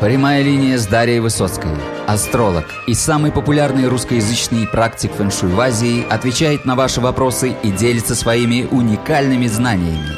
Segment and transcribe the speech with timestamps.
[0.00, 1.70] Прямая линия с Дарьей Высоцкой.
[2.06, 8.14] Астролог и самый популярный русскоязычный практик фэншуй в Азии отвечает на ваши вопросы и делится
[8.14, 10.12] своими уникальными знаниями.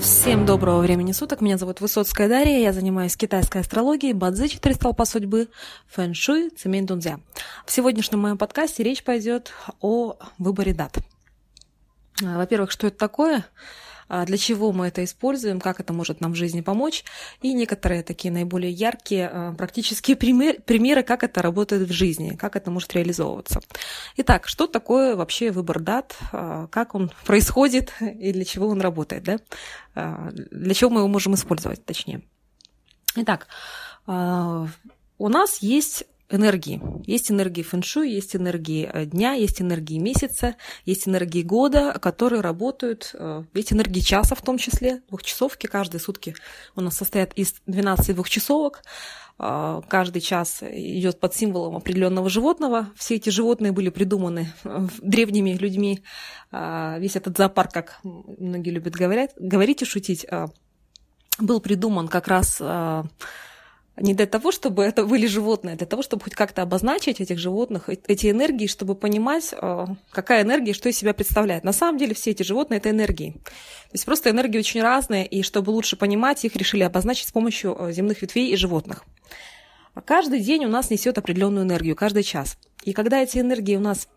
[0.00, 1.40] Всем доброго времени суток.
[1.40, 2.60] Меня зовут Высоцкая Дарья.
[2.60, 5.48] Я занимаюсь китайской астрологией, бадзи, четыре столпа судьбы,
[5.88, 7.18] фэншуй, цемень дунзя.
[7.66, 10.98] В сегодняшнем моем подкасте речь пойдет о выборе дат.
[12.20, 13.44] Во-первых, что это такое?
[14.12, 17.02] А для чего мы это используем, как это может нам в жизни помочь,
[17.40, 22.70] и некоторые такие наиболее яркие а, практические примеры, как это работает в жизни, как это
[22.70, 23.62] может реализовываться.
[24.18, 29.22] Итак, что такое вообще выбор дат, а, как он происходит и для чего он работает,
[29.22, 29.38] да?
[29.94, 32.20] для чего мы его можем использовать, точнее.
[33.16, 33.46] Итак,
[34.06, 36.80] у нас есть энергии.
[37.06, 43.10] Есть энергии фэншуй, есть энергии э, дня, есть энергии месяца, есть энергии года, которые работают,
[43.14, 45.66] э, есть энергии часа в том числе, двухчасовки.
[45.66, 46.34] Каждые сутки
[46.74, 48.82] у нас состоят из 12 двухчасовок.
[49.38, 52.88] Э, каждый час идет под символом определенного животного.
[52.96, 54.52] Все эти животные были придуманы
[55.00, 56.02] древними людьми.
[56.50, 60.26] Весь этот зоопарк, как многие любят говорить, говорить и шутить,
[61.38, 62.60] был придуман как раз
[63.96, 67.38] не для того, чтобы это были животные, а для того, чтобы хоть как-то обозначить этих
[67.38, 71.62] животных, эти энергии, чтобы понимать, э, какая энергия, что из себя представляет.
[71.62, 73.32] На самом деле все эти животные– это энергии.
[73.32, 77.76] То есть просто энергии очень разные, и чтобы лучше понимать, их решили обозначить с помощью
[77.78, 79.04] э, земных ветвей и животных.
[80.06, 82.56] Каждый день у нас несет определенную энергию, каждый час.
[82.84, 84.08] И когда эти энергии у нас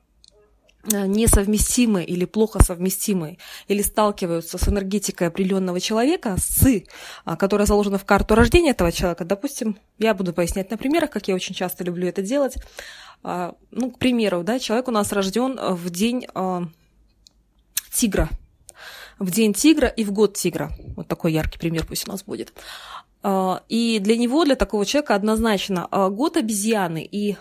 [0.87, 6.83] несовместимы или плохо совместимы, или сталкиваются с энергетикой определенного человека, с,
[7.23, 11.27] а, которая заложена в карту рождения этого человека, допустим, я буду пояснять на примерах, как
[11.27, 12.55] я очень часто люблю это делать.
[13.23, 16.67] А, ну, к примеру, да, человек у нас рожден в день а,
[17.91, 18.29] тигра,
[19.19, 20.71] в день тигра и в год тигра.
[20.95, 22.53] Вот такой яркий пример пусть у нас будет.
[23.69, 27.37] И для него, для такого человека однозначно год обезьяны и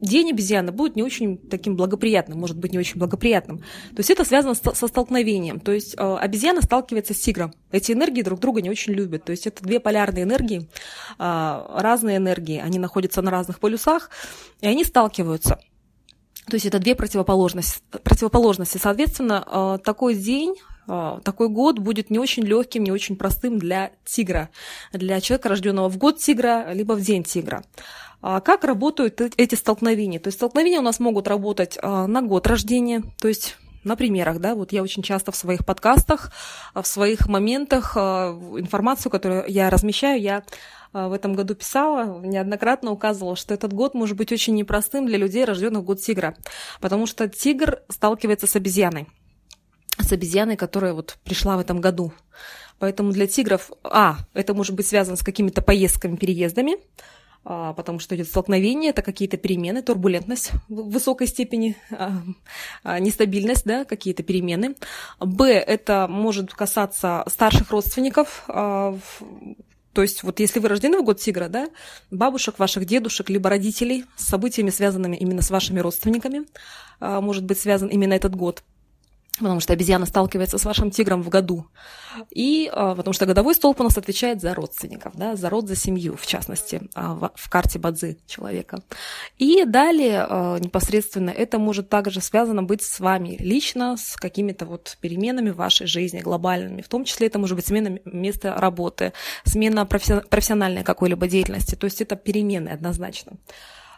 [0.00, 3.58] день обезьяны будет не очень таким благоприятным, может быть, не очень благоприятным.
[3.58, 5.60] То есть это связано со столкновением.
[5.60, 7.52] То есть э, обезьяна сталкивается с тигром.
[7.70, 9.24] Эти энергии друг друга не очень любят.
[9.24, 10.68] То есть это две полярные энергии,
[11.18, 12.58] э, разные энергии.
[12.58, 14.10] Они находятся на разных полюсах,
[14.60, 15.60] и они сталкиваются.
[16.46, 17.80] То есть это две противоположности.
[18.02, 18.78] противоположности.
[18.78, 20.56] Соответственно, э, такой день
[21.22, 24.48] такой год будет не очень легким, не очень простым для тигра,
[24.92, 27.62] для человека, рожденного в год тигра, либо в день тигра.
[28.22, 30.20] А как работают эти столкновения?
[30.20, 34.40] То есть столкновения у нас могут работать а, на год рождения, то есть на примерах,
[34.40, 36.30] да, вот я очень часто в своих подкастах,
[36.74, 40.42] в своих моментах а, информацию, которую я размещаю, я
[40.92, 45.44] в этом году писала, неоднократно указывала, что этот год может быть очень непростым для людей,
[45.44, 46.34] рожденных в год тигра,
[46.80, 49.06] потому что тигр сталкивается с обезьяной,
[49.98, 52.12] с обезьяной, которая вот пришла в этом году.
[52.80, 56.76] Поэтому для тигров, а, это может быть связано с какими-то поездками, переездами,
[57.42, 62.22] потому что идет столкновение, это какие-то перемены, турбулентность в высокой степени, а,
[62.82, 64.76] а, нестабильность, да, какие-то перемены.
[65.18, 71.48] Б, это может касаться старших родственников, то есть вот если вы рождены в год тигра,
[71.48, 71.68] да,
[72.10, 76.46] бабушек, ваших дедушек, либо родителей с событиями, связанными именно с вашими родственниками,
[77.00, 78.62] может быть связан именно этот год
[79.44, 81.66] потому что обезьяна сталкивается с вашим тигром в году,
[82.30, 85.76] и а, потому что годовой столб у нас отвечает за родственников, да, за род, за
[85.76, 88.82] семью, в частности, а, в, в карте Бадзи человека.
[89.38, 94.96] И далее а, непосредственно это может также связано быть с вами лично, с какими-то вот
[95.00, 99.12] переменами в вашей жизни, глобальными, в том числе это может быть смена места работы,
[99.44, 103.32] смена профессиональной какой-либо деятельности, то есть это перемены однозначно.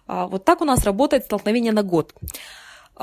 [0.06, 2.12] Вот так у нас работает столкновение на год.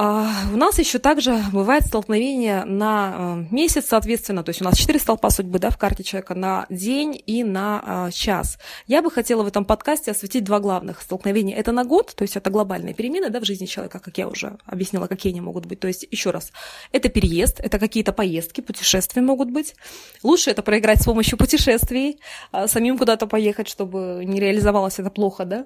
[0.01, 3.15] А, у нас еще также бывает столкновение на
[3.51, 6.65] э, месяц, соответственно, то есть у нас четыре столпа судьбы да, в карте человека на
[6.69, 8.59] день и на а, час.
[8.87, 11.53] Я бы хотела в этом подкасте осветить два главных столкновения.
[11.53, 14.57] Это на год, то есть это глобальные перемены да, в жизни человека, как я уже
[14.65, 15.81] объяснила, какие они могут быть.
[15.81, 16.53] То есть, еще раз,
[16.93, 19.75] это переезд, это какие-то поездки, путешествия могут быть.
[20.23, 22.21] Лучше это проиграть с помощью путешествий,
[22.53, 25.43] а, самим куда-то поехать, чтобы не реализовалось это плохо.
[25.43, 25.65] Да?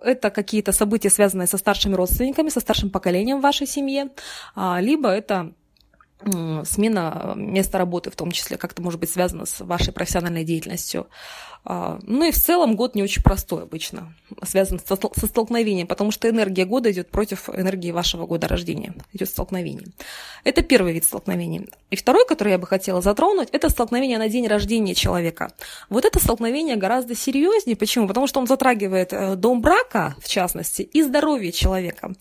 [0.00, 4.10] Это какие-то события, связанные со старшими родственниками, со старшим поколением поколением в вашей семье,
[4.54, 5.52] а, либо это
[6.64, 11.08] смена места работы, в том числе, как-то может быть связано с вашей профессиональной деятельностью.
[11.68, 16.12] А, ну и в целом год не очень простой обычно, связан со, со столкновением, потому
[16.12, 19.88] что энергия года идет против энергии вашего года рождения, идет столкновение.
[20.44, 21.68] Это первый вид столкновений.
[21.90, 25.52] И второй, который я бы хотела затронуть, это столкновение на день рождения человека.
[25.90, 27.76] Вот это столкновение гораздо серьезнее.
[27.76, 28.08] Почему?
[28.08, 32.14] Потому что он затрагивает э, дом брака, в частности, и здоровье человека.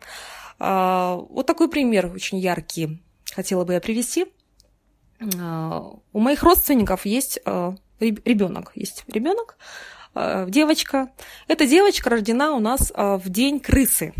[0.60, 3.02] А, вот такой пример очень яркий
[3.34, 4.28] хотела бы я привести.
[5.40, 9.57] А, у моих родственников есть а, ребенок, есть ребенок,
[10.47, 11.09] девочка.
[11.47, 14.13] Эта девочка рождена у нас э, в день крысы.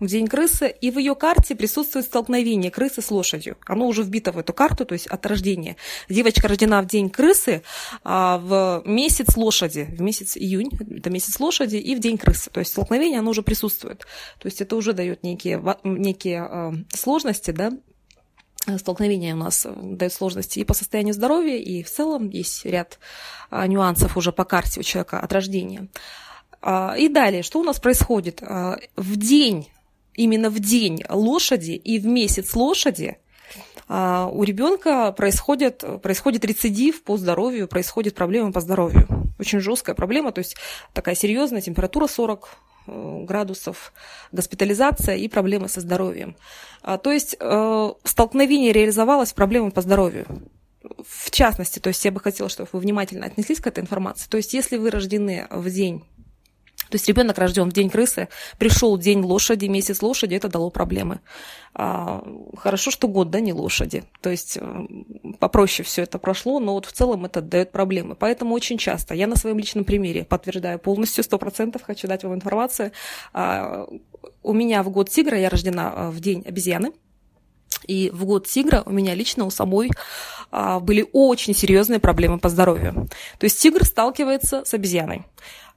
[0.00, 3.56] В день крысы, и в ее карте присутствует столкновение крысы с лошадью.
[3.66, 5.76] Оно уже вбито в эту карту, то есть от рождения.
[6.08, 7.62] Девочка рождена в день крысы,
[8.02, 12.50] а в месяц лошади, в месяц июнь, это месяц лошади, и в день крысы.
[12.50, 14.06] То есть столкновение, оно уже присутствует.
[14.38, 17.72] То есть это уже дает некие, некие э, сложности, да,
[18.78, 22.98] столкновение у нас дает сложности и по состоянию здоровья, и в целом есть ряд
[23.50, 25.88] а, нюансов уже по карте у человека от рождения.
[26.62, 28.42] А, и далее, что у нас происходит?
[28.42, 29.70] А, в день,
[30.14, 33.18] именно в день лошади и в месяц лошади
[33.92, 39.08] у ребенка происходит, происходит рецидив по здоровью, происходит проблема по здоровью.
[39.40, 40.54] Очень жесткая проблема, то есть
[40.92, 43.92] такая серьезная температура 40, Э, градусов,
[44.32, 46.36] госпитализация и проблемы со здоровьем.
[46.82, 50.26] А, то есть э, столкновение реализовалось проблемой по здоровью.
[51.06, 54.28] В частности, то есть я бы хотела, чтобы вы внимательно отнеслись к этой информации.
[54.28, 56.04] То есть если вы рождены в день
[56.90, 58.28] то есть ребенок рожден в день крысы,
[58.58, 61.20] пришел день лошади, месяц лошади, это дало проблемы.
[61.72, 62.22] А,
[62.56, 64.02] хорошо, что год, да, не лошади.
[64.20, 64.86] То есть э,
[65.38, 68.16] попроще все это прошло, но вот в целом это дает проблемы.
[68.16, 72.34] Поэтому очень часто, я на своем личном примере подтверждаю полностью, сто процентов хочу дать вам
[72.34, 72.90] информацию.
[73.32, 73.86] А,
[74.42, 76.92] у меня в год тигра, я рождена э, в день обезьяны,
[77.86, 79.90] и в год тигра у меня лично у самой
[80.50, 83.08] а, были очень серьезные проблемы по здоровью.
[83.38, 85.24] То есть тигр сталкивается с обезьяной.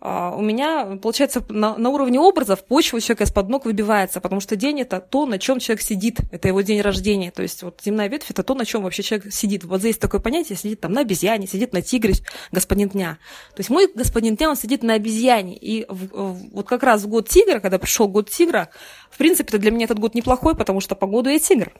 [0.05, 4.41] А, у меня, получается, на, на уровне образов почва у человека из-под ног выбивается, потому
[4.41, 7.31] что день это то, на чем человек сидит, это его день рождения.
[7.31, 9.63] То есть вот земная ветвь это то, на чем вообще человек сидит.
[9.63, 12.15] Вот здесь такое понятие, сидит там на обезьяне, сидит на тигре,
[12.51, 13.17] господин дня.
[13.55, 15.55] То есть мой господин дня, он сидит на обезьяне.
[15.55, 18.71] И в, в, вот как раз в год тигра, когда пришел год тигра,
[19.09, 21.71] в принципе, для меня этот год неплохой, потому что по году я тигр.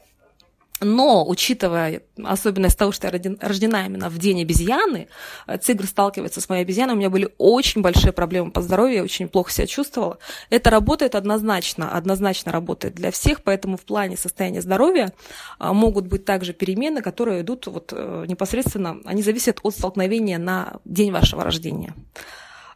[0.82, 5.08] Но, учитывая особенность того, что я рождена именно в день обезьяны,
[5.48, 9.04] э, тигр сталкивается с моей обезьяной, у меня были очень большие проблемы по здоровью, я
[9.04, 10.18] очень плохо себя чувствовала.
[10.50, 15.14] Это работает однозначно, однозначно работает для всех, поэтому в плане состояния здоровья
[15.60, 20.80] а, могут быть также перемены, которые идут вот э, непосредственно, они зависят от столкновения на
[20.86, 21.94] день вашего рождения.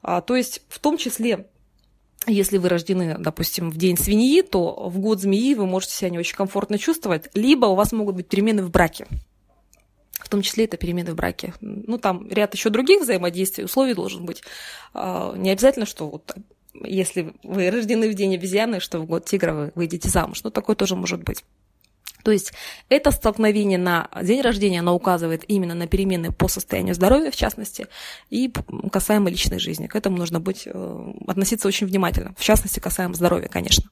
[0.02, 1.48] А, то есть в том числе
[2.26, 6.20] если вы рождены, допустим, в день свиньи, то в год змеи вы можете себя не
[6.20, 9.08] очень комфортно чувствовать, либо у вас могут быть перемены в браке.
[10.20, 11.54] В том числе это перемены в браке.
[11.62, 14.44] Ну, там ряд еще других взаимодействий, условий должен быть.
[14.94, 16.36] А, не обязательно, что вот
[16.84, 20.42] если вы рождены в день обезьяны, что в год тигра вы выйдете замуж.
[20.44, 21.44] Ну, такое тоже может быть.
[22.28, 22.52] То есть
[22.90, 27.88] это столкновение на день рождения, оно указывает именно на перемены по состоянию здоровья, в частности,
[28.30, 28.52] и
[28.92, 29.88] касаемо личной жизни.
[29.88, 33.86] К этому нужно быть, э, относиться очень внимательно, в частности, касаемо здоровья, конечно.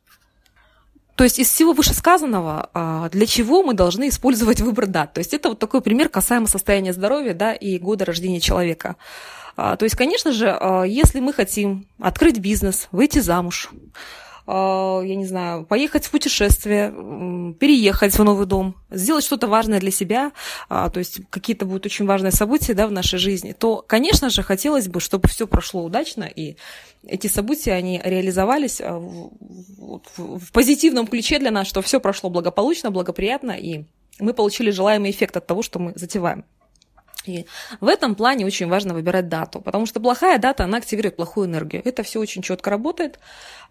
[1.16, 5.14] То есть из всего вышесказанного, а, для чего мы должны использовать выбор дат?
[5.14, 8.98] То есть это вот такой пример касаемо состояния здоровья да, и года рождения человека.
[9.56, 13.70] А, то есть, конечно же, а, если мы хотим открыть бизнес, выйти замуж,
[14.48, 16.92] я не знаю, поехать в путешествие,
[17.60, 20.32] переехать в новый дом, сделать что-то важное для себя,
[20.70, 24.44] а, то есть какие-то будут очень важные события да, в нашей жизни, то, конечно же,
[24.44, 26.58] хотелось бы, чтобы все прошло удачно, и
[27.08, 33.52] эти события, они реализовались а, в позитивном ключе для нас, что все прошло благополучно, благоприятно,
[33.52, 33.86] и
[34.20, 36.46] мы получили желаемый эффект от того, что мы затеваем.
[37.28, 37.46] И
[37.82, 41.82] в этом плане очень важно выбирать дату, потому что плохая дата, она активирует плохую энергию.
[41.86, 43.20] Это все очень четко работает.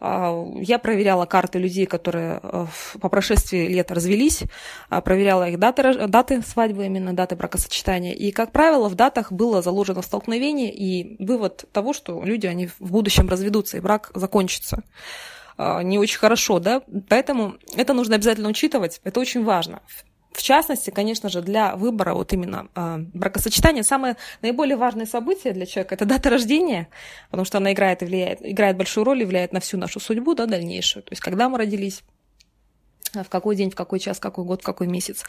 [0.00, 2.66] А, я проверяла карты людей, которые э,
[3.00, 4.42] по прошествии лет развелись,
[4.88, 8.12] а, проверяла их даты, даты свадьбы, именно даты бракосочетания.
[8.12, 12.90] И, как правило, в датах было заложено столкновение и вывод того, что люди, они в
[12.92, 14.82] будущем разведутся, и брак закончится
[15.56, 19.82] а, не очень хорошо, да, поэтому это нужно обязательно учитывать, это очень важно.
[20.35, 25.64] В частности, конечно же, для выбора вот именно э, бракосочетания самое наиболее важное событие для
[25.64, 26.88] человека– это дата рождения,
[27.31, 30.35] потому что она играет и влияет, играет большую роль и влияет на всю нашу судьбу
[30.35, 31.05] да, дальнейшую.
[31.05, 32.03] То есть, когда мы родились,
[33.12, 35.23] в какой день, в какой час, в какой год, в какой месяц.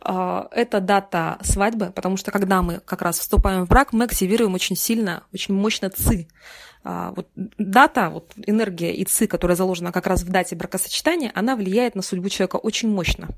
[0.00, 4.74] Это дата свадьбы, потому что когда мы как раз вступаем в брак, мы активируем очень
[4.74, 6.28] сильно, очень мощно ЦИ.
[6.82, 11.94] Вот дата, вот энергия и ЦИ, которая заложена как раз в дате бракосочетания, она влияет
[11.94, 13.28] на судьбу человека очень мощно.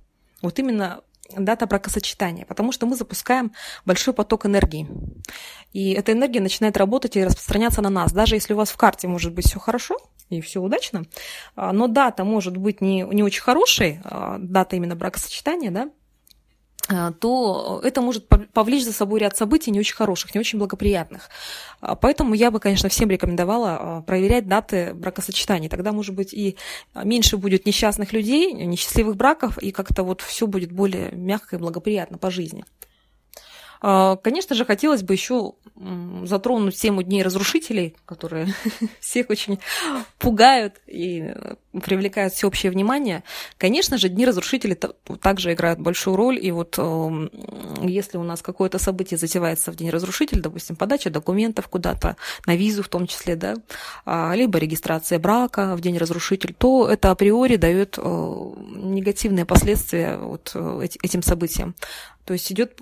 [0.42, 1.02] Вот именно
[1.36, 3.52] дата бракосочетания, потому что мы запускаем
[3.84, 4.88] большой поток энергии.
[5.72, 8.12] И эта энергия начинает работать и распространяться на нас.
[8.12, 9.98] Даже если у вас в карте может быть все хорошо
[10.30, 11.04] и все удачно,
[11.54, 15.90] а, но дата может быть не, не очень хорошей, а, дата именно бракосочетания, да,
[17.20, 21.28] то это может повлечь за собой ряд событий не очень хороших, не очень благоприятных.
[21.80, 25.68] А, поэтому я бы, конечно, всем рекомендовала а, проверять даты бракосочетаний.
[25.68, 26.56] Тогда, может быть, и
[26.94, 32.16] меньше будет несчастных людей, несчастливых браков, и как-то вот все будет более мягко и благоприятно
[32.16, 32.64] по жизни.
[33.80, 35.54] А, конечно же, хотелось бы еще
[36.24, 38.52] затронуть тему Дней разрушителей, которые
[39.00, 39.60] всех очень
[40.18, 41.32] пугают и
[41.82, 43.22] привлекают всеобщее внимание.
[43.56, 44.76] Конечно же, Дни разрушителей
[45.20, 46.44] также играют большую роль.
[46.44, 47.30] И вот эм,
[47.82, 52.16] если у нас какое-то событие затевается в День разрушителей, допустим, подача документов куда-то,
[52.46, 53.54] на визу в том числе, да,
[54.04, 60.50] а, либо регистрация брака в День разрушитель, то это априори дает э, негативные последствия вот
[60.54, 61.74] э, этим событиям.
[62.24, 62.80] То есть идет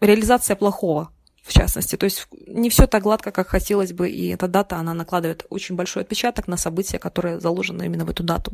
[0.00, 1.10] реализация плохого,
[1.42, 1.96] в частности.
[1.96, 5.76] То есть не все так гладко, как хотелось бы, и эта дата, она накладывает очень
[5.76, 8.52] большой отпечаток на события, которые заложены именно в эту дату.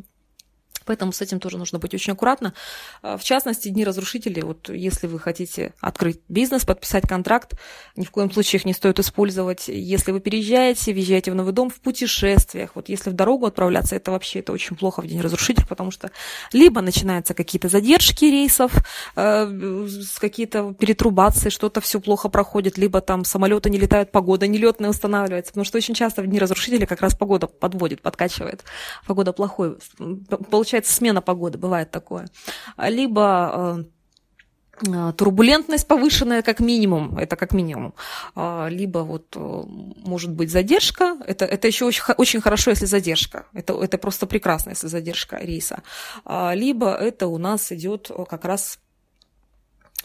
[0.86, 2.54] Поэтому с этим тоже нужно быть очень аккуратно.
[3.02, 7.54] А, в частности, дни разрушителей, вот если вы хотите открыть бизнес, подписать контракт,
[7.96, 9.68] ни в коем случае их не стоит использовать.
[9.68, 14.10] Если вы переезжаете, въезжаете в новый дом в путешествиях, вот если в дорогу отправляться, это
[14.12, 16.10] вообще это очень плохо в день разрушителей, потому что
[16.52, 18.72] либо начинаются какие-то задержки рейсов,
[19.16, 19.86] э,
[20.18, 25.64] какие-то перетрубации, что-то все плохо проходит, либо там самолеты не летают, погода нелетная устанавливается, потому
[25.64, 28.64] что очень часто в дни разрушителей как раз погода подводит, подкачивает.
[29.06, 29.76] Погода плохой.
[30.50, 32.26] Получается, получается смена погоды, бывает такое.
[32.78, 33.84] Либо
[34.82, 37.94] э, э, турбулентность повышенная как минимум, это как минимум,
[38.34, 39.62] а, либо вот э,
[40.04, 44.70] может быть задержка, это, это еще очень, очень хорошо, если задержка, это, это просто прекрасно,
[44.70, 45.82] если задержка рейса,
[46.24, 48.78] а, либо это у нас идет как раз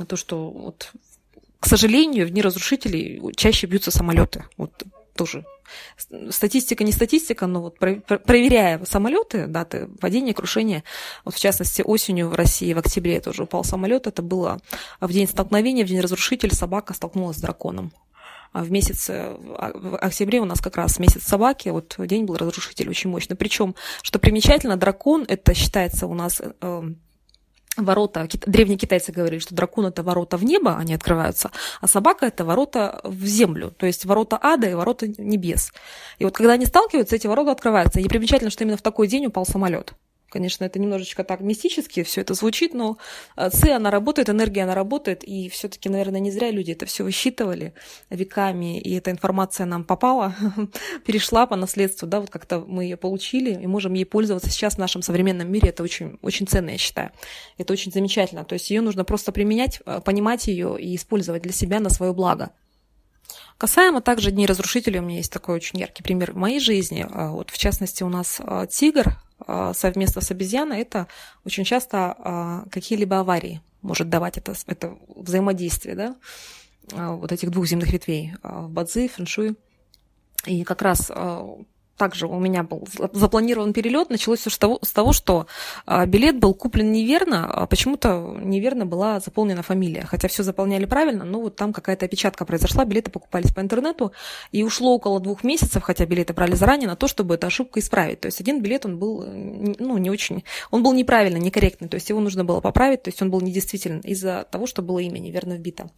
[0.07, 0.91] то, что вот,
[1.59, 4.83] к сожалению, в дни разрушителей чаще бьются самолеты, вот
[5.15, 5.43] тоже
[6.29, 10.83] статистика не статистика, но вот проверяя самолеты, даты падения, крушения,
[11.25, 14.59] вот в частности осенью в России в октябре тоже упал самолет, это было
[14.99, 17.91] в день столкновения, в день разрушителя собака столкнулась с драконом.
[18.53, 22.89] А в месяц, в октябре у нас как раз месяц собаки, вот день был разрушитель
[22.89, 23.37] очень мощный.
[23.37, 26.81] Причем, что примечательно, дракон, это считается у нас э,
[27.77, 32.43] ворота, древние китайцы говорили, что дракон это ворота в небо, они открываются, а собака это
[32.43, 35.71] ворота в землю, то есть ворота ада и ворота небес.
[36.19, 37.99] И вот когда они сталкиваются, эти ворота открываются.
[37.99, 39.93] И примечательно, что именно в такой день упал самолет.
[40.31, 42.97] Конечно, это немножечко так мистически все это звучит, но
[43.35, 47.03] э, ци, она работает, энергия, она работает, и все-таки, наверное, не зря люди это все
[47.03, 47.73] высчитывали
[48.09, 50.33] веками, и эта информация нам попала,
[51.05, 54.77] перешла по наследству, да, вот как-то мы ее получили, и можем ей пользоваться сейчас в
[54.77, 57.11] нашем современном мире, это очень, очень ценно, я считаю.
[57.57, 61.51] Это очень замечательно, то есть ее нужно просто применять, э, понимать ее и использовать для
[61.51, 62.51] себя на свое благо.
[63.62, 67.06] Касаемо также Дней Разрушителей, у меня есть такой очень яркий пример в моей жизни.
[67.08, 68.41] Э, вот, в частности, у нас
[68.72, 71.08] тигр, а, совместно с обезьяной, это
[71.46, 76.15] очень часто а, какие-либо аварии может давать это, это взаимодействие, да,
[76.91, 79.56] а, вот этих двух земных ветвей в бадзи, фэншуй.
[80.48, 81.12] И как раз
[82.01, 85.46] также у меня был запланирован перелет, началось все с того, с того что
[85.86, 91.25] а, билет был куплен неверно, а почему-то неверно была заполнена фамилия, хотя все заполняли правильно,
[91.25, 94.13] но вот там какая-то опечатка произошла, билеты покупались по интернету,
[94.51, 98.22] и ушло около двух месяцев, хотя билеты брали заранее, на то, чтобы эту ошибку исправить.
[98.22, 102.10] То есть один билет, он был, ну, не очень, он был неправильный, некорректный, то есть
[102.10, 105.53] его нужно было поправить, то есть он был недействителен из-за того, что было имя неверно
[105.53, 105.91] вбито.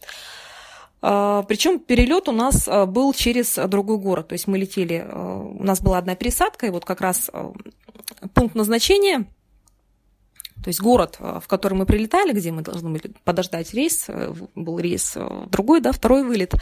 [1.06, 4.28] А, Причем перелет у нас а, был через другой город.
[4.28, 7.30] То есть мы летели, а, у нас была одна пересадка, и вот как раз
[8.32, 9.26] пункт назначения,
[10.62, 14.78] то есть город, в который мы прилетали, где мы должны были подождать рейс, э, был
[14.78, 15.14] рейс
[15.50, 16.54] другой, да, второй вылет.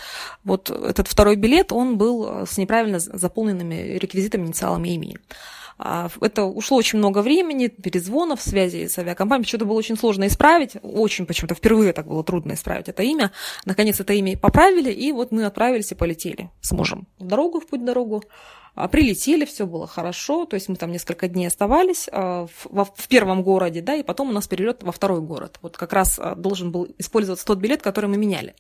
[0.43, 5.19] Вот этот второй билет, он был с неправильно заполненными реквизитами, инициалами имени.
[5.79, 9.47] А, это ушло очень много времени, перезвонов, связи с авиакомпанией.
[9.47, 10.77] Что-то было очень сложно исправить.
[10.83, 13.33] Очень почему-то впервые так было трудно исправить это имя.
[13.65, 17.67] Наконец это имя поправили, и вот мы отправились и полетели с мужем в дорогу, в
[17.67, 18.23] путь дорогу.
[18.75, 23.09] А, прилетели, все было хорошо, то есть мы там несколько дней оставались а, в, в
[23.09, 25.59] первом городе, да, и потом у нас перелет во второй город.
[25.63, 28.55] Вот как раз должен был использоваться тот билет, который мы меняли.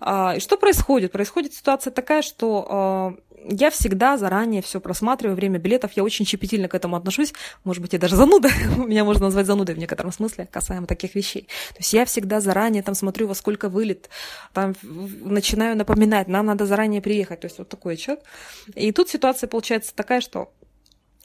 [0.00, 1.12] И что происходит?
[1.12, 6.74] Происходит ситуация такая, что я всегда заранее все просматриваю, время билетов, я очень щепетильно к
[6.74, 7.32] этому отношусь,
[7.64, 11.42] может быть, я даже зануда, меня можно назвать занудой в некотором смысле, касаемо таких вещей.
[11.70, 14.10] То есть я всегда заранее там смотрю, во сколько вылет,
[14.52, 18.24] там начинаю напоминать, нам надо заранее приехать, то есть вот такой человек.
[18.74, 20.52] И тут ситуация получается такая, что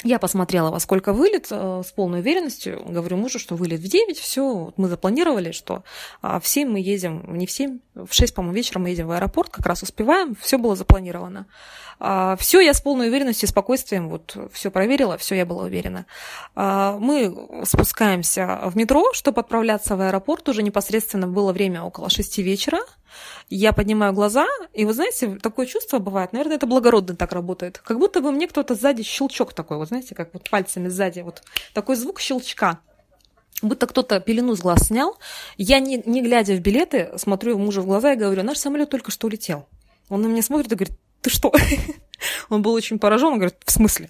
[0.04, 4.20] я посмотрела, во сколько вылет, э, с полной уверенностью говорю мужу, что вылет в 9,
[4.20, 5.84] все, мы запланировали, что
[6.22, 9.12] а, в 7 мы едем, не в 7, в 6, по-моему, вечера мы едем в
[9.12, 11.48] аэропорт, как раз успеваем, все было запланировано.
[12.00, 16.06] А, все я с полной уверенностью и спокойствием вот все проверила, все я была уверена.
[16.54, 22.38] А, мы спускаемся в метро, чтобы отправляться в аэропорт, уже непосредственно было время около 6
[22.38, 22.80] вечера,
[23.50, 28.00] я поднимаю глаза, и вы знаете, такое чувство бывает, наверное, это благородно так работает, как
[28.00, 31.96] будто бы мне кто-то сзади щелчок такой, вот знаете, как вот пальцами сзади, вот такой
[31.96, 32.80] звук щелчка.
[33.62, 35.18] будто кто-то пелену с глаз снял.
[35.58, 39.12] Я, не, не глядя в билеты, смотрю мужу в глаза и говорю, наш самолет только
[39.12, 39.68] что улетел.
[40.10, 41.52] Он на меня смотрит и говорит, ты что?
[42.50, 44.10] Он был очень поражен, он говорит, в смысле?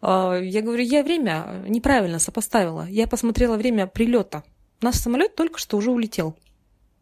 [0.00, 2.86] А, я говорю, я время неправильно сопоставила.
[2.88, 4.44] Я посмотрела время прилета.
[4.80, 6.36] Наш самолет только что уже улетел.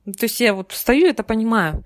[0.05, 1.85] То есть я вот стою, это понимаю.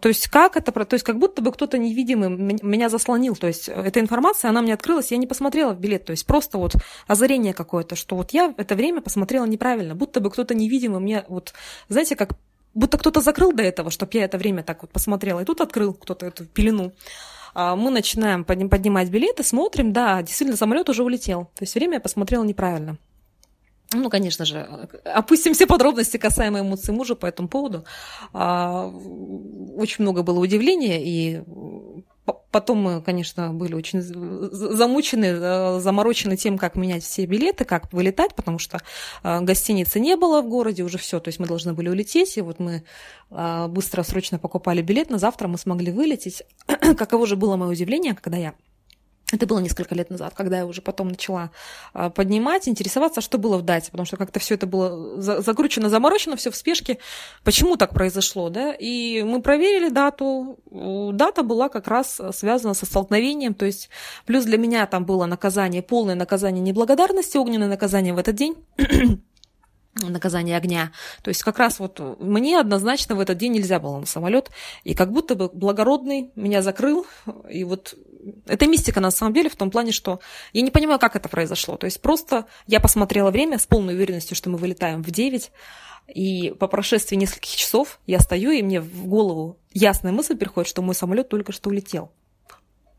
[0.00, 3.36] То есть как это, то есть как будто бы кто-то невидимый меня заслонил.
[3.36, 6.06] То есть эта информация, она мне открылась, я не посмотрела в билет.
[6.06, 6.74] То есть просто вот
[7.06, 11.52] озарение какое-то, что вот я это время посмотрела неправильно, будто бы кто-то невидимый мне вот,
[11.88, 12.30] знаете, как
[12.72, 15.92] будто кто-то закрыл до этого, чтобы я это время так вот посмотрела, и тут открыл
[15.92, 16.92] кто-то эту пелену.
[17.52, 21.44] А мы начинаем поднимать билеты, смотрим, да, действительно, самолет уже улетел.
[21.54, 22.98] То есть время я посмотрела неправильно.
[23.94, 27.84] Ну, конечно же, опустим все подробности касаемо эмоций мужа по этому поводу.
[28.32, 28.88] А,
[29.76, 31.42] очень много было удивления, и
[32.50, 38.34] потом мы, конечно, были очень замучены, э, заморочены тем, как менять все билеты, как вылетать,
[38.34, 38.80] потому что
[39.22, 42.40] э, гостиницы не было в городе уже все, то есть мы должны были улететь, и
[42.40, 42.84] вот мы
[43.30, 46.44] э, быстро, срочно покупали билет, на завтра мы смогли вылететь.
[46.96, 48.54] Каково же было мое удивление, когда я
[49.34, 51.50] это было несколько лет назад, когда я уже потом начала
[51.92, 56.36] а, поднимать, интересоваться, что было в дате, потому что как-то все это было закручено, заморочено,
[56.36, 56.98] все в спешке.
[57.42, 58.72] Почему так произошло, да?
[58.72, 60.58] И мы проверили дату.
[60.70, 63.90] Дата была как раз связана со столкновением, то есть
[64.26, 68.56] плюс для меня там было наказание, полное наказание неблагодарности, огненное наказание в этот день
[70.02, 70.92] наказание огня.
[71.22, 74.50] То есть как раз вот мне однозначно в этот день нельзя было на самолет,
[74.82, 77.06] и как будто бы благородный меня закрыл,
[77.48, 77.94] и вот
[78.46, 80.20] это мистика на самом деле в том плане, что
[80.52, 81.76] я не понимаю, как это произошло.
[81.76, 85.50] То есть просто я посмотрела время с полной уверенностью, что мы вылетаем в 9,
[86.14, 90.82] и по прошествии нескольких часов я стою, и мне в голову ясная мысль приходит, что
[90.82, 92.10] мой самолет только что улетел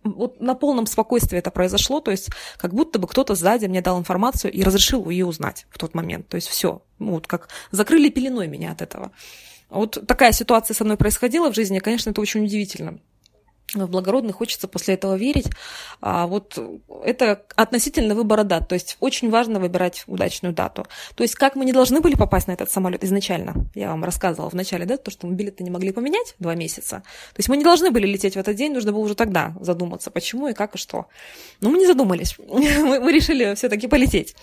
[0.06, 4.00] вот на полном спокойствии это произошло, то есть как будто бы кто-то сзади мне дал
[4.00, 6.28] информацию и разрешил ее узнать в тот момент.
[6.28, 9.12] То есть все, ну, вот как закрыли пеленой меня от этого.
[9.70, 13.00] Вот такая ситуация со мной происходила в жизни, конечно, это очень удивительно
[13.74, 15.50] в благородный хочется после этого верить.
[16.02, 16.58] А вот
[17.04, 18.68] это относительно выбора дат.
[18.68, 20.86] То есть очень важно выбирать удачную дату.
[21.16, 23.54] То есть как мы не должны были попасть на этот самолет изначально.
[23.74, 26.98] Я вам рассказывала в начале, да, то, что мы билеты не могли поменять два месяца.
[27.34, 30.12] То есть мы не должны были лететь в этот день, нужно было уже тогда задуматься,
[30.12, 31.08] почему и как и что.
[31.62, 32.36] Но мы не задумались.
[32.48, 34.36] мы, решили все-таки полететь.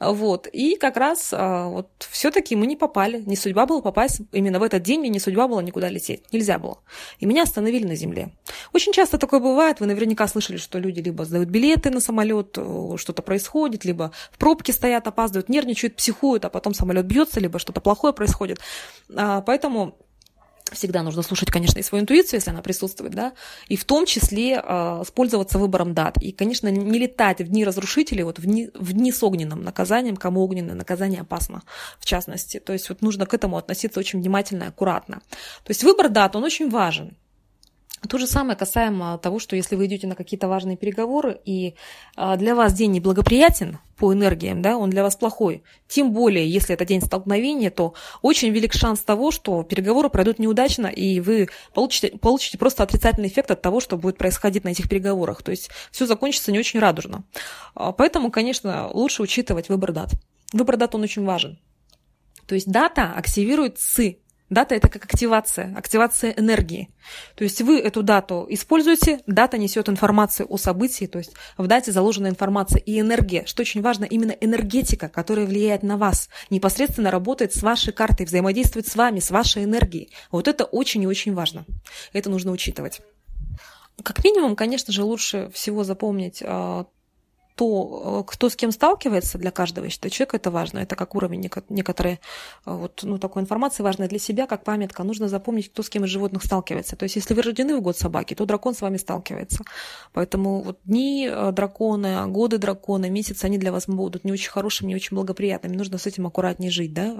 [0.00, 0.46] Вот.
[0.48, 3.22] И как раз а, вот все-таки мы не попали.
[3.22, 6.24] Не судьба была попасть именно в этот день, мне не судьба была никуда лететь.
[6.32, 6.78] Нельзя было.
[7.20, 8.30] И меня остановили на земле.
[8.72, 9.80] Очень часто такое бывает.
[9.80, 14.38] Вы наверняка слышали, что люди либо сдают билеты на самолет, э, что-то происходит, либо в
[14.38, 18.60] пробке стоят, опаздывают, нервничают, психуют, а потом самолет бьется, либо что-то плохое происходит.
[19.14, 19.96] А, поэтому
[20.72, 23.32] всегда нужно слушать, конечно, и свою интуицию, если она присутствует, да,
[23.68, 26.16] и в том числе э, пользоваться выбором дат.
[26.18, 30.16] И, конечно, не летать в дни разрушителей, вот в дни, в дни с огненным наказанием,
[30.16, 31.62] кому огненное наказание опасно,
[31.98, 32.60] в частности.
[32.60, 35.22] То есть вот нужно к этому относиться очень внимательно и аккуратно.
[35.64, 37.16] То есть выбор дат, он очень важен.
[38.08, 41.74] То же самое касаемо того, что если вы идете на какие-то важные переговоры, и
[42.16, 46.74] а, для вас день неблагоприятен по энергиям, да, он для вас плохой, тем более, если
[46.74, 52.16] это день столкновения, то очень велик шанс того, что переговоры пройдут неудачно, и вы получите,
[52.18, 55.42] получите просто отрицательный эффект от того, что будет происходить на этих переговорах.
[55.42, 57.24] То есть все закончится не очень радужно.
[57.74, 60.10] А, поэтому, конечно, лучше учитывать выбор дат.
[60.52, 61.58] Выбор дат, он очень важен.
[62.46, 64.18] То есть дата активирует ЦИ,
[64.50, 66.90] Дата– это как активация, активация энергии.
[67.34, 71.92] То есть вы эту дату используете, дата несет информацию о событии, то есть в дате
[71.92, 77.54] заложена информация и энергия, что очень важно, именно энергетика, которая влияет на вас, непосредственно работает
[77.54, 80.10] с вашей картой, взаимодействует с вами, с вашей энергией.
[80.30, 81.64] Вот это очень и очень важно.
[82.12, 83.00] Это нужно учитывать.
[84.02, 86.86] Как минимум, конечно же, лучше всего запомнить а,
[87.54, 90.80] то, э, кто с кем сталкивается для каждого, я считаю, человека это важно.
[90.80, 92.20] Это как уровень некоторые
[92.66, 95.04] э, вот, ну, такой информации важной для себя, как памятка.
[95.04, 96.96] Нужно запомнить, кто с кем из животных сталкивается.
[96.96, 99.64] То есть, если вы рождены в год собаки, то дракон с вами сталкивается.
[100.12, 104.88] Поэтому вот дни э, дракона, годы дракона, месяцы, они для вас будут не очень хорошими,
[104.88, 105.76] не очень благоприятными.
[105.76, 107.14] Нужно с этим аккуратнее жить, да,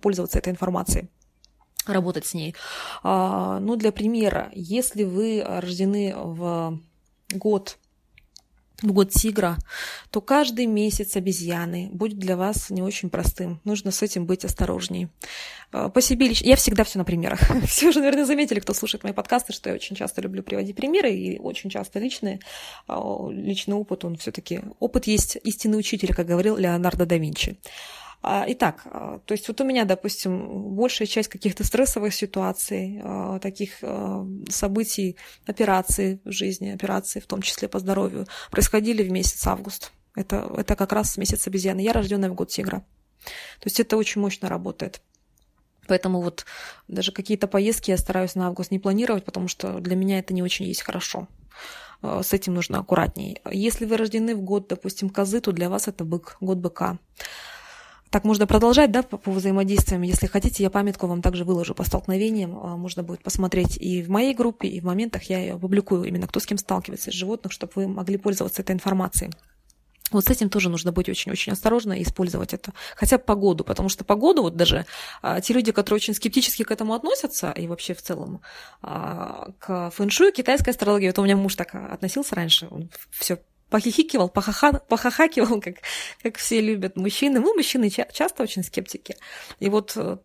[0.00, 1.08] пользоваться этой информацией
[1.86, 2.54] работать с ней.
[3.04, 6.80] А, ну, для примера, если вы рождены в
[7.32, 7.78] год
[8.82, 9.56] в год тигра,
[10.10, 13.60] то каждый месяц обезьяны будет для вас не очень простым.
[13.64, 15.08] Нужно с этим быть осторожней.
[15.72, 16.46] А, по себе лично...
[16.46, 17.40] Я всегда все на примерах.
[17.66, 21.12] Все уже, наверное, заметили, кто слушает мои подкасты, что я очень часто люблю приводить примеры,
[21.12, 22.40] и очень часто личные.
[22.86, 27.58] А, личный опыт, он все таки Опыт есть истинный учитель, как говорил Леонардо да Винчи.
[28.28, 33.38] А, итак, а, то есть вот у меня, допустим, большая часть каких-то стрессовых ситуаций, а,
[33.38, 33.84] таких
[34.48, 39.92] событий, операций в жизни, операций, в том числе по здоровью, происходили в месяц август.
[40.16, 41.78] Это, это как раз месяц обезьяны.
[41.78, 42.80] Я рожденная в год тигра.
[43.60, 45.00] То есть это очень мощно работает.
[45.86, 46.46] Поэтому вот
[46.88, 50.42] даже какие-то поездки я стараюсь на август не планировать, потому что для меня это не
[50.42, 51.28] очень есть хорошо.
[52.02, 53.40] С этим нужно аккуратней.
[53.52, 56.98] Если вы рождены в год, допустим, козы, то для вас это бык, год быка.
[58.10, 60.02] Так можно продолжать, да, по, по взаимодействиям.
[60.02, 62.56] Если хотите, я памятку вам также выложу по столкновениям.
[62.56, 66.26] Э, можно будет посмотреть и в моей группе, и в моментах я ее публикую, именно
[66.26, 69.30] кто с кем сталкивается из животных, чтобы вы могли пользоваться этой информацией.
[70.12, 72.72] Вот с этим тоже нужно быть очень-очень осторожно и использовать это.
[72.94, 74.86] Хотя бы погоду, потому что погоду, вот даже
[75.20, 78.40] а, те люди, которые очень скептически к этому относятся, и вообще в целом
[78.82, 83.40] а, к фэншую, китайской астрологии, вот у меня муж так относился раньше, он все
[83.70, 85.76] похихикивал, похаха, похахакивал, как,
[86.22, 87.40] как все любят мужчины.
[87.40, 89.16] Мы, мужчины, часто очень скептики.
[89.60, 90.18] И вот э,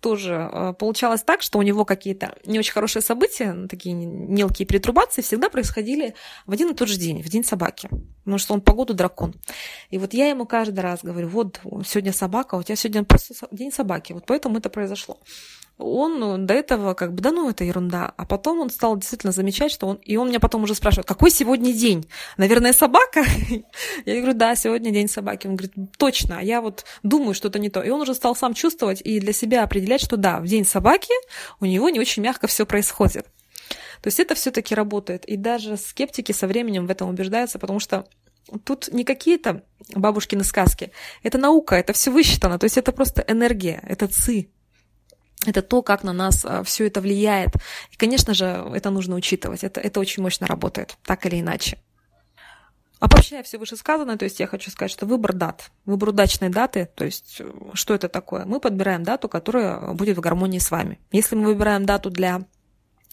[0.00, 5.22] тоже э, получалось так, что у него какие-то не очень хорошие события, такие мелкие перетрубации
[5.22, 6.14] всегда происходили
[6.46, 7.88] в один и тот же день, в день собаки.
[8.24, 9.34] Потому что он погоду дракон.
[9.90, 13.72] И вот я ему каждый раз говорю, вот сегодня собака, у тебя сегодня просто день
[13.72, 14.12] собаки.
[14.12, 15.18] Вот поэтому это произошло
[15.78, 18.12] он ну, до этого как бы, да ну, это ерунда.
[18.16, 19.96] А потом он стал действительно замечать, что он...
[19.96, 22.08] И он меня потом уже спрашивает, какой сегодня день?
[22.38, 23.24] Наверное, собака?
[24.06, 25.46] Я говорю, да, сегодня день собаки.
[25.46, 27.82] Он говорит, точно, а я вот думаю, что это не то.
[27.82, 31.12] И он уже стал сам чувствовать и для себя определять, что да, в день собаки
[31.60, 33.26] у него не очень мягко все происходит.
[34.00, 35.24] То есть это все-таки работает.
[35.26, 38.06] И даже скептики со временем в этом убеждаются, потому что
[38.64, 40.92] Тут не какие-то бабушкины сказки.
[41.24, 42.58] Это наука, это все высчитано.
[42.58, 44.50] То есть это просто энергия, это ци,
[45.50, 47.54] это то, как на нас а, все это влияет.
[47.90, 49.64] И, конечно же, это нужно учитывать.
[49.64, 51.78] Это, это очень мощно работает, так или иначе.
[52.98, 57.04] Обобщая все вышесказанное, то есть я хочу сказать, что выбор дат, выбор удачной даты, то
[57.04, 58.46] есть э, что это такое?
[58.46, 60.98] Мы подбираем дату, которая будет в гармонии с вами.
[61.12, 62.46] Если мы выбираем дату для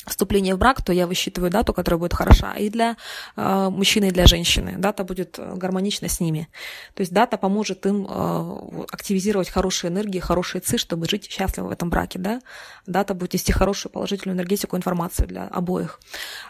[0.06, 2.98] вступления в брак, то я высчитываю дату, которая будет хороша и для
[3.36, 4.76] э, мужчины, и для женщины.
[4.78, 6.50] Дата будет э, гармонична с ними.
[6.94, 11.72] То есть дата поможет им э, активизировать хорошие энергии, хорошие ци, чтобы жить счастливо в
[11.72, 12.20] этом браке.
[12.20, 12.42] Да?
[12.86, 16.00] Дата будет нести хорошую положительную энергетику, информацию для обоих.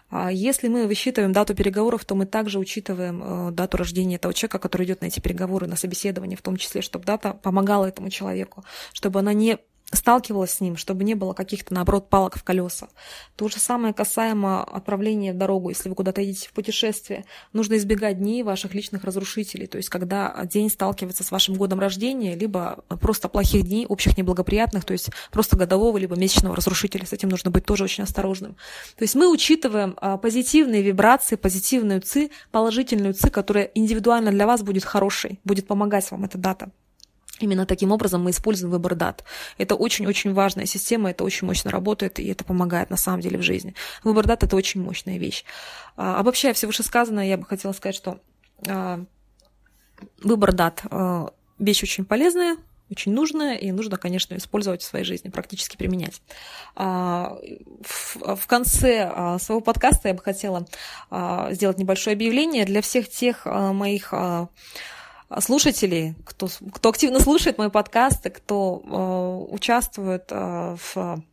[0.09, 4.59] А если мы высчитываем дату переговоров, то мы также учитываем э, дату рождения этого человека,
[4.59, 8.63] который идет на эти переговоры, на собеседование в том числе, чтобы дата помогала этому человеку,
[8.93, 9.59] чтобы она не
[9.95, 12.89] сталкивалась с ним, чтобы не было каких-то, наоборот, палок в колеса.
[13.35, 15.69] То же самое касаемо отправления в дорогу.
[15.69, 19.67] Если вы куда-то едете в путешествие, нужно избегать дней ваших личных разрушителей.
[19.67, 24.85] То есть, когда день сталкивается с вашим годом рождения, либо просто плохих дней, общих неблагоприятных,
[24.85, 27.05] то есть просто годового, либо месячного разрушителя.
[27.05, 28.55] С этим нужно быть тоже очень осторожным.
[28.97, 34.63] То есть мы учитываем а, позитивные вибрации, позитивную ЦИ, положительную ЦИ, которая индивидуально для вас
[34.63, 36.71] будет хорошей, будет помогать вам эта дата.
[37.39, 39.23] Именно таким образом мы используем выбор дат.
[39.57, 43.41] Это очень-очень важная система, это очень мощно работает, и это помогает на самом деле в
[43.41, 43.73] жизни.
[44.03, 45.43] Выбор дат– это очень мощная вещь.
[45.97, 48.19] А, обобщая все вышесказанное, я бы хотела сказать, что
[48.67, 49.03] а,
[50.21, 52.57] выбор дат а,– вещь очень полезная,
[52.91, 56.21] очень нужная, и нужно, конечно, использовать в своей жизни, практически применять.
[56.75, 60.67] В конце своего подкаста я бы хотела
[61.51, 64.13] сделать небольшое объявление для всех тех моих
[65.39, 71.23] слушателей, кто, кто активно слушает мои подкасты, кто э, участвует э, в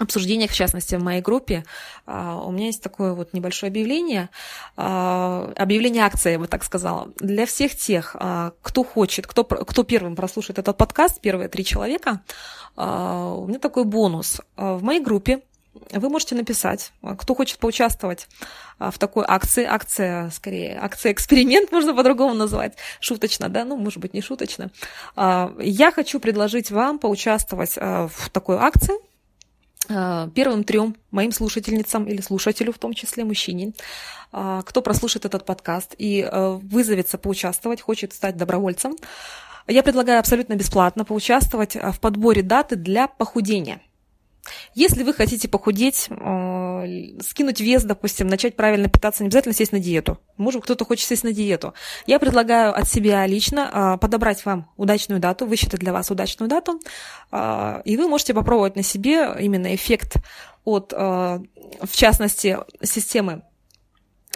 [0.00, 1.64] обсуждениях, в частности, в моей группе,
[2.04, 4.28] у меня есть такое вот небольшое объявление,
[4.74, 8.16] объявление акции, я бы так сказала, для всех тех,
[8.60, 12.22] кто хочет, кто, кто первым прослушает этот подкаст, первые три человека,
[12.74, 14.40] у меня такой бонус.
[14.56, 15.42] В моей группе
[15.90, 18.28] вы можете написать, кто хочет поучаствовать
[18.78, 24.14] а, в такой акции, акция, скорее, акция-эксперимент можно по-другому назвать, шуточно, да, ну, может быть,
[24.14, 24.70] не шуточно.
[25.16, 28.94] А, я хочу предложить вам поучаствовать а, в такой акции,
[30.34, 33.74] первым трем моим слушательницам или слушателю, в том числе мужчине,
[34.30, 38.96] кто прослушает этот подкаст и вызовется поучаствовать, хочет стать добровольцем,
[39.66, 43.82] я предлагаю абсолютно бесплатно поучаствовать в подборе даты для похудения–
[44.74, 49.78] если вы хотите похудеть, э, скинуть вес, допустим, начать правильно питаться, не обязательно сесть на
[49.78, 50.18] диету.
[50.36, 51.74] Может, кто-то хочет сесть на диету.
[52.06, 56.80] Я предлагаю от себя лично э, подобрать вам удачную дату, высчитать для вас удачную дату,
[57.32, 60.16] э, и вы можете попробовать на себе именно эффект
[60.64, 61.42] от, в
[61.92, 63.42] частности, системы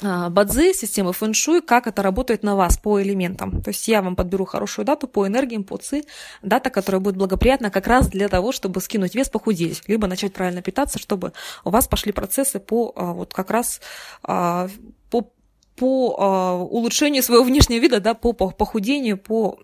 [0.02, 3.62] бадзи, системы фэншуй, как это работает на вас по элементам.
[3.62, 6.04] То есть я вам подберу хорошую дату по энергиям, по ци,
[6.42, 10.62] дата, которая будет благоприятна как раз для того, чтобы скинуть вес, похудеть, либо начать правильно
[10.62, 11.32] питаться, чтобы
[11.64, 13.80] у вас пошли процессы по а, вот как раз
[14.22, 14.68] а,
[15.10, 15.30] по,
[15.76, 19.58] по улучшению своего внешнего вида, да, по похудению, по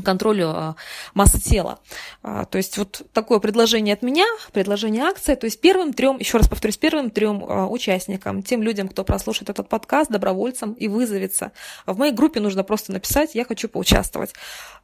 [0.00, 0.76] контролю а,
[1.14, 1.78] массы тела.
[2.22, 5.34] А, то есть вот такое предложение от меня, предложение акции.
[5.34, 9.50] То есть первым трем, еще раз повторюсь, первым трем а, участникам, тем людям, кто прослушает
[9.50, 11.52] этот подкаст, добровольцам и вызовется.
[11.86, 14.32] В моей группе нужно просто написать «Я хочу поучаствовать».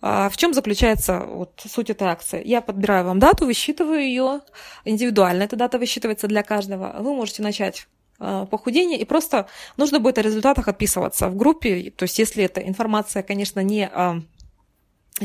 [0.01, 2.43] В чем заключается вот суть этой акции?
[2.45, 4.41] Я подбираю вам дату, высчитываю ее
[4.85, 5.43] индивидуально.
[5.43, 6.95] Эта дата высчитывается для каждого.
[7.01, 11.91] Вы можете начать похудение, и просто нужно будет о результатах отписываться в группе.
[11.91, 13.91] То есть, если эта информация, конечно, не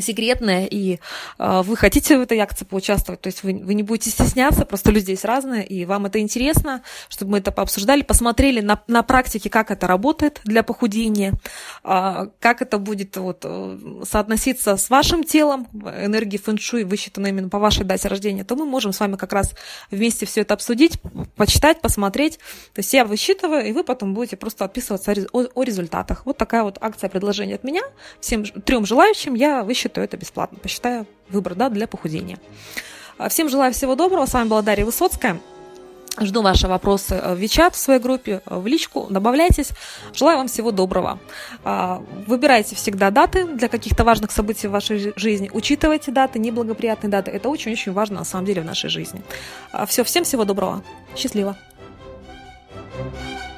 [0.02, 1.00] секретная, и
[1.40, 4.92] э, вы хотите в этой акции поучаствовать, то есть вы, вы не будете стесняться, просто
[4.92, 9.50] люди здесь разные, и вам это интересно, чтобы мы это пообсуждали, посмотрели на, на практике,
[9.50, 11.34] как это работает для похудения,
[11.84, 17.60] э, как это будет вот, э, соотноситься с вашим телом, энергии фэншуй, высчитанной именно по
[17.60, 19.54] вашей дате рождения, то мы можем с вами как раз
[19.92, 21.00] вместе все это обсудить,
[21.36, 22.38] почитать, посмотреть.
[22.74, 26.26] То есть я высчитываю, и вы потом будете просто отписываться о, о, о результатах.
[26.26, 27.82] Вот такая вот акция предложения от меня.
[28.20, 30.58] Всем трем желающим я высчитываю то это бесплатно.
[30.60, 32.40] Посчитаю выбор да, для похудения.
[33.18, 34.26] А, всем желаю всего доброго.
[34.26, 35.40] С вами была Дарья Высоцкая.
[36.20, 39.08] Жду ваши вопросы в Вичат, в своей группе, в личку.
[39.10, 39.72] Добавляйтесь.
[40.14, 41.20] Желаю вам всего доброго.
[41.64, 45.50] А, выбирайте всегда даты для каких-то важных событий в вашей жизни.
[45.52, 47.32] Учитывайте даты, неблагоприятные даты.
[47.32, 49.24] Это очень-очень важно на самом деле в нашей жизни.
[49.72, 50.84] А, Все, всем всего доброго.
[51.16, 51.58] Счастливо.
[52.96, 53.53] thank you